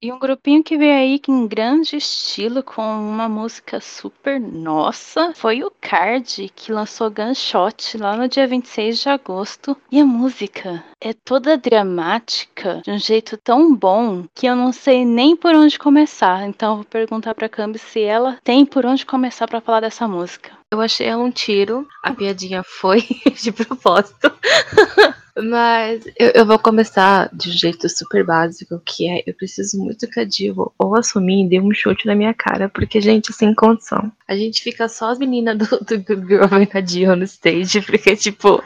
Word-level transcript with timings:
E 0.00 0.12
um 0.12 0.18
grupinho 0.20 0.62
que 0.62 0.78
veio 0.78 0.94
aí 0.94 1.20
em 1.26 1.48
grande 1.48 1.96
estilo, 1.96 2.62
com 2.62 2.82
uma 2.82 3.28
música 3.28 3.80
super 3.80 4.40
nossa, 4.40 5.32
foi 5.34 5.64
o 5.64 5.72
Card, 5.80 6.52
que 6.54 6.70
lançou 6.70 7.10
Gunshot 7.10 7.98
lá 7.98 8.16
no 8.16 8.28
dia 8.28 8.46
26 8.46 9.00
de 9.00 9.08
agosto. 9.08 9.76
E 9.90 10.00
a 10.00 10.06
música 10.06 10.84
é 11.00 11.12
toda 11.12 11.58
dramática, 11.58 12.80
de 12.84 12.92
um 12.92 12.98
jeito 12.98 13.36
tão 13.36 13.74
bom, 13.74 14.24
que 14.36 14.46
eu 14.46 14.54
não 14.54 14.72
sei 14.72 15.04
nem 15.04 15.34
por 15.34 15.52
onde 15.56 15.76
começar. 15.76 16.46
Então 16.46 16.70
eu 16.70 16.76
vou 16.76 16.84
perguntar 16.84 17.34
pra 17.34 17.48
Cambi 17.48 17.80
se 17.80 18.00
ela 18.00 18.38
tem 18.44 18.64
por 18.64 18.86
onde 18.86 19.04
começar 19.04 19.48
para 19.48 19.60
falar 19.60 19.80
dessa 19.80 20.06
música. 20.06 20.52
Eu 20.70 20.80
achei 20.80 21.08
ela 21.08 21.24
um 21.24 21.30
tiro, 21.32 21.88
a 22.04 22.12
piadinha 22.14 22.62
foi 22.62 23.00
de 23.42 23.50
propósito. 23.50 24.30
Mas 25.42 26.04
eu, 26.18 26.30
eu, 26.34 26.46
vou 26.46 26.58
começar 26.58 27.28
de 27.32 27.50
um 27.50 27.52
jeito 27.52 27.88
super 27.88 28.24
básico, 28.24 28.80
que 28.84 29.08
é 29.08 29.22
eu 29.26 29.34
preciso 29.34 29.78
muito 29.78 30.08
que 30.08 30.20
a 30.20 30.24
Divo 30.24 30.72
ou 30.78 30.96
assumir 30.96 31.44
e 31.44 31.48
dê 31.48 31.60
um 31.60 31.72
chute 31.72 32.06
na 32.06 32.14
minha 32.14 32.34
cara, 32.34 32.68
porque, 32.68 33.00
gente, 33.00 33.32
sem 33.32 33.54
condição. 33.54 34.10
A 34.26 34.36
gente 34.36 34.62
fica 34.62 34.88
só 34.88 35.10
as 35.10 35.18
meninas 35.18 35.56
do, 35.56 35.66
do 35.78 35.98
Good 35.98 36.26
Girl 36.26 36.46
vendo 36.48 36.70
a 36.74 36.80
Divo 36.80 37.16
no 37.16 37.24
stage, 37.24 37.80
porque, 37.82 38.16
tipo, 38.16 38.62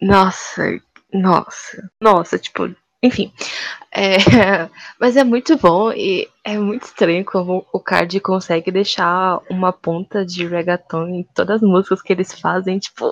nossa, 0.00 0.80
nossa, 1.12 1.90
nossa, 2.00 2.38
tipo, 2.38 2.74
enfim. 3.02 3.32
É, 3.92 4.16
mas 5.00 5.16
é 5.16 5.24
muito 5.24 5.56
bom 5.56 5.92
e 5.92 6.28
é 6.48 6.58
muito 6.58 6.84
estranho 6.84 7.24
como 7.26 7.66
o 7.70 7.78
Card 7.78 8.18
consegue 8.20 8.70
deixar 8.70 9.38
uma 9.50 9.70
ponta 9.70 10.24
de 10.24 10.46
reggaeton 10.46 11.08
em 11.08 11.22
todas 11.34 11.56
as 11.56 11.62
músicas 11.62 12.00
que 12.00 12.10
eles 12.10 12.32
fazem, 12.32 12.78
tipo, 12.78 13.04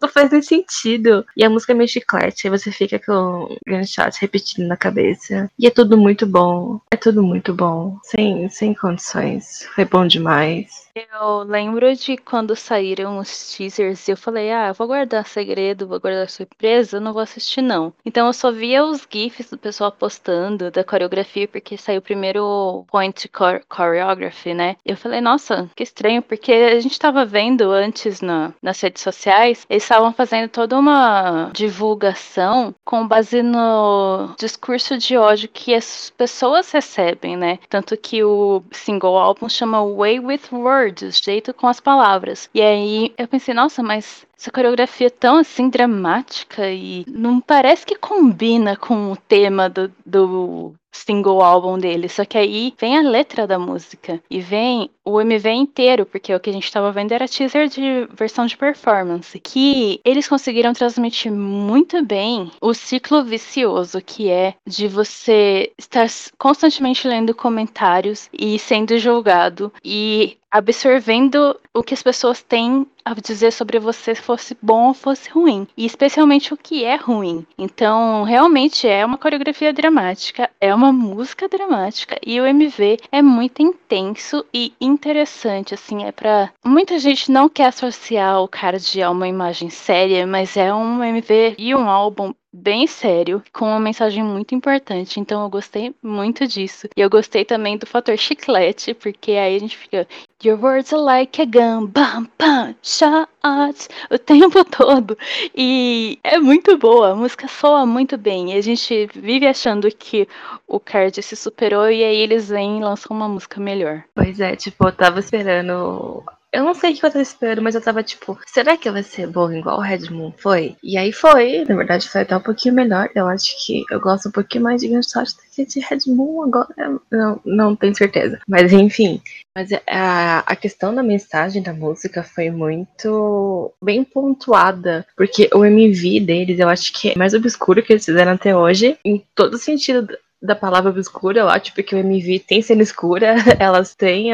não 0.00 0.08
faz 0.08 0.30
nem 0.30 0.40
sentido. 0.40 1.24
E 1.36 1.44
a 1.44 1.50
música 1.50 1.72
é 1.72 1.74
meio 1.74 1.88
chiclete, 1.88 2.46
aí 2.46 2.50
você 2.50 2.72
fica 2.72 2.98
com 2.98 3.54
gunshot 3.66 4.18
repetindo 4.20 4.66
na 4.66 4.76
cabeça. 4.76 5.50
E 5.58 5.66
é 5.66 5.70
tudo 5.70 5.98
muito 5.98 6.26
bom. 6.26 6.80
É 6.90 6.96
tudo 6.96 7.22
muito 7.22 7.52
bom. 7.52 7.98
Sem, 8.02 8.48
sem 8.48 8.72
condições. 8.72 9.68
Foi 9.74 9.84
bom 9.84 10.06
demais. 10.06 10.88
Eu 11.12 11.42
lembro 11.44 11.94
de 11.94 12.16
quando 12.16 12.56
saíram 12.56 13.18
os 13.18 13.54
teasers 13.54 14.08
e 14.08 14.12
eu 14.12 14.16
falei, 14.16 14.50
ah, 14.50 14.68
eu 14.68 14.74
vou 14.74 14.86
guardar 14.86 15.26
segredo, 15.26 15.86
vou 15.86 16.00
guardar 16.00 16.28
surpresa, 16.28 16.98
não 16.98 17.12
vou 17.12 17.22
assistir 17.22 17.62
não. 17.62 17.92
Então 18.04 18.26
eu 18.26 18.32
só 18.32 18.50
via 18.50 18.84
os 18.84 19.06
GIFs 19.08 19.50
do 19.50 19.58
pessoal 19.58 19.92
postando 19.92 20.70
da 20.70 20.82
coreografia, 20.82 21.46
porque 21.46 21.76
saiu 21.76 22.02
primeiro 22.02 22.77
Point 22.84 23.30
Choreography, 23.72 24.54
né? 24.54 24.76
Eu 24.84 24.96
falei, 24.96 25.20
nossa, 25.20 25.70
que 25.74 25.82
estranho, 25.82 26.22
porque 26.22 26.52
a 26.52 26.80
gente 26.80 26.98
tava 26.98 27.24
vendo 27.24 27.70
antes 27.70 28.20
na, 28.20 28.52
nas 28.62 28.80
redes 28.80 29.02
sociais, 29.02 29.66
eles 29.68 29.82
estavam 29.82 30.12
fazendo 30.12 30.48
toda 30.48 30.78
uma 30.78 31.50
divulgação 31.52 32.74
com 32.84 33.06
base 33.06 33.42
no 33.42 34.34
discurso 34.38 34.98
de 34.98 35.16
ódio 35.16 35.48
que 35.48 35.74
as 35.74 36.10
pessoas 36.16 36.70
recebem, 36.70 37.36
né? 37.36 37.58
Tanto 37.68 37.96
que 37.96 38.22
o 38.22 38.62
single 38.70 39.16
álbum 39.16 39.48
chama 39.48 39.84
Way 39.84 40.20
with 40.20 40.40
words, 40.52 41.20
jeito 41.22 41.54
com 41.54 41.66
as 41.66 41.80
palavras. 41.80 42.48
E 42.54 42.60
aí 42.60 43.12
eu 43.16 43.26
pensei, 43.28 43.54
nossa, 43.54 43.82
mas 43.82 44.27
essa 44.38 44.52
coreografia 44.52 45.10
tão 45.10 45.38
assim 45.38 45.68
dramática 45.68 46.70
e 46.70 47.04
não 47.08 47.40
parece 47.40 47.84
que 47.84 47.96
combina 47.96 48.76
com 48.76 49.10
o 49.10 49.16
tema 49.16 49.68
do, 49.68 49.90
do 50.06 50.74
single 50.92 51.42
álbum 51.42 51.78
dele. 51.78 52.08
Só 52.08 52.24
que 52.24 52.38
aí 52.38 52.74
vem 52.78 52.96
a 52.96 53.02
letra 53.02 53.46
da 53.46 53.58
música 53.58 54.20
e 54.30 54.40
vem 54.40 54.90
o 55.04 55.20
MV 55.20 55.50
inteiro, 55.50 56.06
porque 56.06 56.34
o 56.34 56.40
que 56.40 56.50
a 56.50 56.52
gente 56.52 56.64
estava 56.64 56.92
vendo 56.92 57.12
era 57.12 57.28
teaser 57.28 57.68
de 57.68 58.06
versão 58.12 58.46
de 58.46 58.56
performance, 58.56 59.38
que 59.40 60.00
eles 60.04 60.28
conseguiram 60.28 60.72
transmitir 60.72 61.32
muito 61.32 62.04
bem 62.04 62.50
o 62.60 62.74
ciclo 62.74 63.24
vicioso 63.24 64.00
que 64.00 64.30
é 64.30 64.54
de 64.66 64.86
você 64.86 65.72
estar 65.78 66.06
constantemente 66.38 67.08
lendo 67.08 67.34
comentários 67.34 68.28
e 68.32 68.58
sendo 68.58 68.98
julgado 68.98 69.72
e 69.84 70.37
absorvendo 70.50 71.58
o 71.74 71.82
que 71.82 71.94
as 71.94 72.02
pessoas 72.02 72.42
têm 72.42 72.86
a 73.04 73.14
dizer 73.14 73.52
sobre 73.52 73.78
você 73.78 74.14
fosse 74.14 74.56
bom 74.60 74.88
ou 74.88 74.94
fosse 74.94 75.30
ruim, 75.30 75.66
e 75.76 75.86
especialmente 75.86 76.52
o 76.52 76.56
que 76.56 76.84
é 76.84 76.96
ruim. 76.96 77.46
Então, 77.56 78.22
realmente 78.22 78.86
é 78.86 79.04
uma 79.04 79.16
coreografia 79.16 79.72
dramática, 79.72 80.50
é 80.60 80.74
uma 80.74 80.92
música 80.92 81.48
dramática 81.48 82.18
e 82.26 82.40
o 82.40 82.46
MV 82.46 82.98
é 83.10 83.22
muito 83.22 83.62
intenso 83.62 84.44
e 84.52 84.72
interessante, 84.80 85.74
assim, 85.74 86.04
é 86.04 86.12
para 86.12 86.50
muita 86.64 86.98
gente 86.98 87.30
não 87.30 87.48
quer 87.48 87.66
associar 87.66 88.42
o 88.42 88.48
Card 88.48 89.02
a 89.02 89.10
uma 89.10 89.28
imagem 89.28 89.70
séria, 89.70 90.26
mas 90.26 90.56
é 90.56 90.72
um 90.72 91.02
MV 91.02 91.54
e 91.58 91.74
um 91.74 91.88
álbum 91.88 92.34
bem 92.52 92.86
sério, 92.86 93.42
com 93.52 93.66
uma 93.66 93.80
mensagem 93.80 94.22
muito 94.22 94.54
importante. 94.54 95.20
Então 95.20 95.42
eu 95.42 95.50
gostei 95.50 95.94
muito 96.02 96.46
disso. 96.46 96.88
E 96.96 97.00
eu 97.00 97.10
gostei 97.10 97.44
também 97.44 97.76
do 97.76 97.86
fator 97.86 98.16
chiclete, 98.16 98.94
porque 98.94 99.32
aí 99.32 99.56
a 99.56 99.58
gente 99.58 99.76
fica 99.76 100.06
Your 100.44 100.56
words 100.62 100.92
are 100.92 101.02
like 101.02 101.42
a 101.42 101.44
gun, 101.44 101.86
bam, 101.86 102.28
bam, 102.38 102.76
shot, 102.80 103.88
o 104.08 104.18
tempo 104.18 104.64
todo. 104.70 105.18
E 105.52 106.18
é 106.22 106.38
muito 106.38 106.78
boa, 106.78 107.10
a 107.10 107.14
música 107.16 107.48
soa 107.48 107.84
muito 107.84 108.16
bem. 108.16 108.52
E 108.52 108.56
a 108.56 108.60
gente 108.60 109.08
vive 109.14 109.48
achando 109.48 109.90
que 109.90 110.28
o 110.66 110.78
Card 110.78 111.20
se 111.22 111.34
superou 111.34 111.90
e 111.90 112.04
aí 112.04 112.16
eles 112.16 112.48
vêm 112.48 112.78
e 112.78 112.84
lançam 112.84 113.16
uma 113.16 113.28
música 113.28 113.60
melhor. 113.60 114.04
Pois 114.14 114.38
é, 114.38 114.54
tipo, 114.54 114.86
eu 114.86 114.92
tava 114.92 115.18
esperando 115.18 116.22
eu 116.52 116.64
não 116.64 116.74
sei 116.74 116.92
o 116.92 116.96
que 116.96 117.04
eu 117.04 117.10
tava 117.10 117.22
esperando, 117.22 117.62
mas 117.62 117.74
eu 117.74 117.80
tava 117.80 118.02
tipo, 118.02 118.38
será 118.46 118.76
que 118.76 118.90
vai 118.90 119.02
ser 119.02 119.26
bom 119.26 119.52
igual 119.52 119.78
o 119.78 119.82
Red 119.82 120.10
Moon 120.10 120.32
foi? 120.36 120.76
E 120.82 120.96
aí 120.96 121.12
foi. 121.12 121.64
Na 121.68 121.76
verdade, 121.76 122.08
foi 122.08 122.22
até 122.22 122.36
um 122.36 122.40
pouquinho 122.40 122.74
melhor. 122.74 123.10
Eu 123.14 123.28
acho 123.28 123.54
que 123.66 123.84
eu 123.90 124.00
gosto 124.00 124.28
um 124.28 124.32
pouquinho 124.32 124.64
mais 124.64 124.80
de 124.80 124.88
Gunshot 124.88 125.34
do 125.34 125.42
que 125.54 125.66
de 125.66 125.80
Red 125.80 125.98
Moon 126.06 126.44
agora. 126.44 126.98
Não, 127.10 127.40
não 127.44 127.76
tenho 127.76 127.94
certeza. 127.94 128.40
Mas 128.48 128.72
enfim. 128.72 129.20
Mas 129.54 129.68
a, 129.86 130.38
a 130.46 130.56
questão 130.56 130.94
da 130.94 131.02
mensagem 131.02 131.62
da 131.62 131.74
música 131.74 132.22
foi 132.22 132.50
muito 132.50 133.72
bem 133.82 134.02
pontuada. 134.02 135.06
Porque 135.16 135.50
o 135.52 135.64
MV 135.64 136.20
deles, 136.20 136.58
eu 136.58 136.68
acho 136.68 136.92
que 136.94 137.10
é 137.10 137.14
mais 137.18 137.34
obscuro 137.34 137.82
que 137.82 137.92
eles 137.92 138.04
fizeram 138.04 138.32
até 138.32 138.56
hoje. 138.56 138.98
Em 139.04 139.22
todo 139.34 139.58
sentido 139.58 140.16
da 140.40 140.54
palavra 140.54 140.90
obscura, 140.90 141.40
eu 141.40 141.48
acho, 141.48 141.72
porque 141.74 141.94
o 141.94 141.98
MV 141.98 142.40
tem 142.40 142.62
cena 142.62 142.82
escura, 142.82 143.34
elas 143.58 143.94
têm 143.94 144.32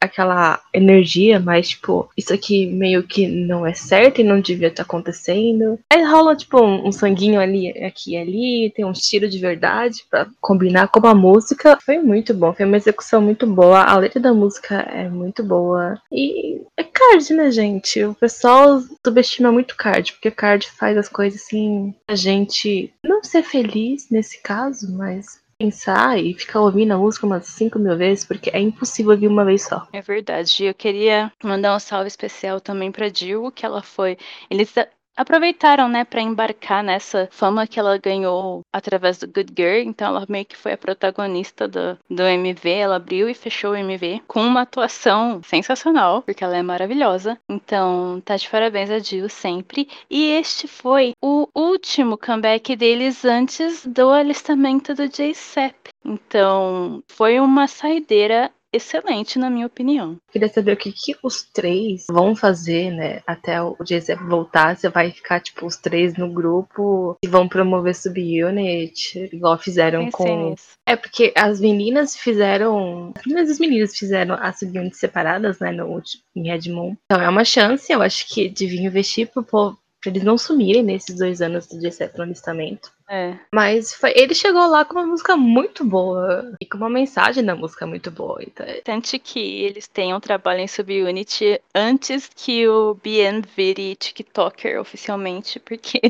aquela 0.00 0.60
energia, 0.72 1.40
mas, 1.40 1.70
tipo, 1.70 2.08
isso 2.16 2.32
aqui 2.32 2.66
meio 2.66 3.02
que 3.02 3.26
não 3.26 3.66
é 3.66 3.74
certo 3.74 4.20
e 4.20 4.24
não 4.24 4.40
devia 4.40 4.68
estar 4.68 4.84
tá 4.84 4.86
acontecendo. 4.86 5.78
Aí 5.90 6.04
rola, 6.04 6.36
tipo, 6.36 6.60
um, 6.60 6.88
um, 6.88 6.92
sanguinho 6.92 7.40
ali, 7.40 7.70
aqui 7.84 8.12
e 8.12 8.16
ali, 8.16 8.72
tem 8.74 8.84
um 8.84 8.92
tiro 8.92 9.28
de 9.28 9.38
verdade 9.38 10.04
para 10.08 10.28
combinar 10.40 10.88
com 10.88 11.04
a 11.06 11.14
música. 11.14 11.78
Foi 11.84 11.98
muito 11.98 12.32
bom, 12.32 12.52
foi 12.52 12.64
uma 12.64 12.76
execução 12.76 13.20
muito 13.20 13.46
boa, 13.46 13.82
a 13.82 13.98
letra 13.98 14.20
da 14.20 14.32
música 14.32 14.76
é 14.76 15.08
muito 15.08 15.42
boa. 15.42 16.00
E 16.12 16.60
é 16.76 16.82
card, 16.98 17.32
né, 17.32 17.50
gente? 17.50 18.04
O 18.04 18.14
pessoal 18.14 18.80
subestima 19.04 19.52
muito 19.52 19.76
card, 19.76 20.12
porque 20.12 20.30
card 20.30 20.68
faz 20.70 20.96
as 20.96 21.08
coisas 21.08 21.40
assim, 21.42 21.94
a 22.08 22.16
gente 22.16 22.92
não 23.02 23.22
ser 23.22 23.42
feliz 23.42 24.10
nesse 24.10 24.42
caso, 24.42 24.92
mas 24.92 25.40
pensar 25.58 26.18
e 26.18 26.34
ficar 26.34 26.60
ouvindo 26.60 26.92
a 26.92 26.96
música 26.96 27.26
umas 27.26 27.46
5 27.46 27.78
mil 27.78 27.96
vezes, 27.96 28.24
porque 28.24 28.50
é 28.50 28.60
impossível 28.60 29.12
ouvir 29.12 29.26
uma 29.26 29.44
vez 29.44 29.64
só. 29.64 29.86
É 29.92 30.00
verdade. 30.00 30.64
Eu 30.64 30.74
queria 30.74 31.32
mandar 31.42 31.74
um 31.74 31.80
salve 31.80 32.06
especial 32.06 32.60
também 32.60 32.92
pra 32.92 33.08
Jill, 33.08 33.50
que 33.50 33.66
ela 33.66 33.82
foi. 33.82 34.16
Eles 34.48 34.72
aproveitaram, 35.18 35.88
né, 35.88 36.04
para 36.04 36.22
embarcar 36.22 36.82
nessa 36.82 37.28
fama 37.32 37.66
que 37.66 37.78
ela 37.78 37.98
ganhou 37.98 38.62
através 38.72 39.18
do 39.18 39.26
Good 39.26 39.52
Girl. 39.56 39.88
Então 39.88 40.08
ela 40.08 40.24
meio 40.28 40.46
que 40.46 40.56
foi 40.56 40.72
a 40.72 40.78
protagonista 40.78 41.66
do, 41.66 41.98
do 42.08 42.22
MV. 42.22 42.70
Ela 42.70 42.96
abriu 42.96 43.28
e 43.28 43.34
fechou 43.34 43.72
o 43.72 43.76
MV 43.76 44.22
com 44.28 44.40
uma 44.40 44.62
atuação 44.62 45.42
sensacional, 45.42 46.22
porque 46.22 46.44
ela 46.44 46.56
é 46.56 46.62
maravilhosa. 46.62 47.36
Então 47.48 48.22
tá 48.24 48.36
de 48.36 48.48
parabéns 48.48 48.90
a 48.90 49.00
Jill 49.00 49.28
sempre. 49.28 49.88
E 50.08 50.30
este 50.30 50.68
foi 50.68 51.12
o 51.20 51.48
último 51.52 52.16
comeback 52.16 52.76
deles 52.76 53.24
antes 53.24 53.84
do 53.84 54.10
alistamento 54.10 54.94
do 54.94 55.08
J-Sep. 55.08 55.74
Então 56.04 57.02
foi 57.08 57.40
uma 57.40 57.66
saideira 57.66 58.52
excelente, 58.72 59.38
na 59.38 59.50
minha 59.50 59.66
opinião. 59.66 60.16
Queria 60.30 60.48
saber 60.48 60.72
o 60.72 60.76
que, 60.76 60.92
que 60.92 61.16
os 61.22 61.42
três 61.42 62.06
vão 62.10 62.34
fazer, 62.34 62.90
né? 62.90 63.22
Até 63.26 63.62
o 63.62 63.76
Joseph 63.80 64.20
voltar, 64.20 64.76
você 64.76 64.88
vai 64.88 65.10
ficar, 65.10 65.40
tipo, 65.40 65.66
os 65.66 65.76
três 65.76 66.16
no 66.16 66.30
grupo 66.30 67.16
e 67.22 67.28
vão 67.28 67.48
promover 67.48 67.94
subunit, 67.94 69.30
igual 69.32 69.58
fizeram 69.58 70.04
Pensei 70.06 70.26
com. 70.26 70.50
Nisso. 70.50 70.68
É, 70.86 70.96
porque 70.96 71.32
as 71.36 71.60
meninas 71.60 72.16
fizeram. 72.16 73.12
As 73.16 73.26
meninas 73.26 73.50
os 73.50 73.58
meninos 73.58 73.96
fizeram 73.96 74.34
as 74.34 74.58
subunits 74.58 74.98
separadas, 74.98 75.58
né? 75.58 75.72
No, 75.72 76.02
em 76.34 76.48
Redmond. 76.48 76.96
Então 77.06 77.22
é 77.22 77.28
uma 77.28 77.44
chance, 77.44 77.92
eu 77.92 78.02
acho 78.02 78.28
que 78.28 78.48
devia 78.48 78.82
investir 78.82 79.28
pro 79.28 79.42
povo 79.42 79.78
pra 80.08 80.16
eles 80.16 80.24
não 80.24 80.38
sumirem 80.38 80.82
nesses 80.82 81.16
dois 81.16 81.40
anos 81.40 81.66
do 81.66 81.76
G7 81.76 82.16
no 82.16 82.22
alistamento. 82.22 82.90
É. 83.08 83.38
Mas 83.52 83.94
foi, 83.94 84.12
ele 84.16 84.34
chegou 84.34 84.66
lá 84.66 84.84
com 84.84 84.94
uma 84.94 85.06
música 85.06 85.36
muito 85.36 85.84
boa 85.84 86.54
e 86.60 86.66
com 86.66 86.76
uma 86.76 86.90
mensagem 86.90 87.44
da 87.44 87.54
música 87.54 87.86
muito 87.86 88.10
boa. 88.10 88.42
Então... 88.42 88.66
Tente 88.84 89.18
que 89.18 89.38
eles 89.38 89.86
tenham 89.86 90.20
trabalho 90.20 90.60
em 90.60 90.68
Subunity 90.68 91.60
antes 91.74 92.30
que 92.34 92.66
o 92.68 92.94
BN 92.94 93.42
vire 93.56 93.96
TikToker 93.96 94.80
oficialmente, 94.80 95.58
porque 95.60 96.00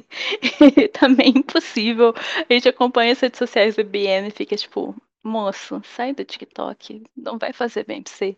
também 0.98 1.32
é 1.34 1.38
impossível. 1.38 2.14
A 2.48 2.52
gente 2.52 2.68
acompanha 2.68 3.12
as 3.12 3.20
redes 3.20 3.38
sociais 3.38 3.76
do 3.76 3.84
BN 3.84 4.28
e 4.28 4.32
fica 4.32 4.56
tipo, 4.56 4.94
moço, 5.22 5.80
sai 5.84 6.12
do 6.12 6.24
TikTok, 6.24 7.04
não 7.16 7.38
vai 7.38 7.52
fazer 7.52 7.84
bem 7.84 8.02
pra 8.02 8.12
você. 8.12 8.36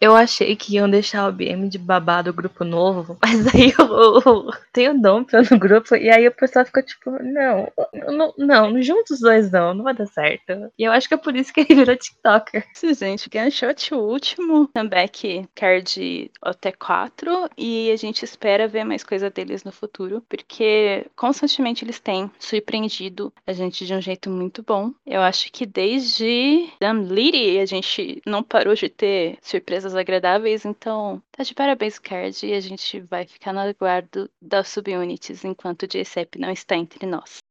Eu 0.00 0.16
achei 0.16 0.54
que 0.56 0.74
iam 0.74 0.88
deixar 0.88 1.28
o 1.28 1.32
BM 1.32 1.68
de 1.68 1.78
babá 1.78 2.22
do 2.22 2.32
grupo 2.32 2.64
novo, 2.64 3.16
mas 3.22 3.54
aí 3.54 3.72
eu, 3.78 4.50
tem 4.72 4.88
o 4.88 5.00
Dom 5.00 5.24
no 5.50 5.58
grupo, 5.58 5.94
e 5.96 6.10
aí 6.10 6.26
o 6.26 6.32
pessoal 6.32 6.64
fica 6.64 6.82
tipo, 6.82 7.10
não, 7.22 7.72
não, 8.08 8.34
não, 8.38 8.82
juntos 8.82 9.12
os 9.12 9.20
dois 9.20 9.50
não, 9.50 9.74
não 9.74 9.84
vai 9.84 9.94
dar 9.94 10.06
certo. 10.06 10.70
E 10.78 10.84
eu 10.84 10.92
acho 10.92 11.08
que 11.08 11.14
é 11.14 11.16
por 11.16 11.34
isso 11.36 11.52
que 11.52 11.60
ele 11.60 11.74
virou 11.74 11.96
TikToker. 11.96 12.66
Sim, 12.74 12.94
gente, 12.94 13.28
Gunshot, 13.28 13.94
o 13.94 13.98
último 13.98 14.68
comeback 14.74 15.48
card 15.54 16.30
OT4, 16.44 17.50
e 17.56 17.90
a 17.90 17.96
gente 17.96 18.24
espera 18.24 18.68
ver 18.68 18.84
mais 18.84 19.04
coisa 19.04 19.30
deles 19.30 19.64
no 19.64 19.72
futuro, 19.72 20.22
porque 20.28 21.06
constantemente 21.16 21.84
eles 21.84 22.00
têm 22.00 22.30
surpreendido 22.38 23.32
a 23.46 23.52
gente 23.52 23.86
de 23.86 23.94
um 23.94 24.00
jeito 24.00 24.30
muito 24.30 24.62
bom. 24.62 24.92
Eu 25.06 25.20
acho 25.20 25.50
que 25.52 25.66
desde 25.66 26.68
Damn 26.80 27.08
Lady 27.08 27.58
a 27.58 27.66
gente 27.66 28.22
não 28.26 28.42
parou 28.42 28.74
de 28.74 28.88
ter 28.88 29.38
surpresas 29.42 29.71
surpresas 29.72 29.94
agradáveis, 29.94 30.64
então 30.66 31.22
tá 31.32 31.42
de 31.42 31.54
parabéns, 31.54 31.98
Card, 31.98 32.46
e 32.46 32.52
a 32.52 32.60
gente 32.60 33.00
vai 33.00 33.26
ficar 33.26 33.54
no 33.54 33.60
aguardo 33.60 34.30
das 34.40 34.68
subunits 34.68 35.44
enquanto 35.44 35.84
o 35.84 35.86
JCEP 35.86 36.38
não 36.38 36.50
está 36.50 36.76
entre 36.76 37.06
nós. 37.06 37.40